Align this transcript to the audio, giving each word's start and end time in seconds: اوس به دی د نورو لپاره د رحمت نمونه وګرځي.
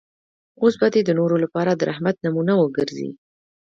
اوس 0.61 0.73
به 0.81 0.87
دی 0.93 1.01
د 1.05 1.09
نورو 1.19 1.35
لپاره 1.43 1.71
د 1.73 1.81
رحمت 1.89 2.15
نمونه 2.25 2.53
وګرځي. 2.57 3.09